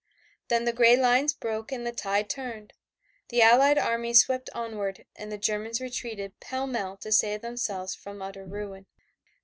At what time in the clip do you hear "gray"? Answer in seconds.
0.73-0.97